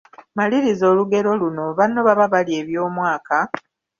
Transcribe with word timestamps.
Maliriza 0.37 0.83
olugero 0.91 1.29
luno: 1.41 1.65
Banno 1.77 1.99
baba 2.07 2.25
balya 2.33 2.55
eby'omwaka,…. 2.61 3.37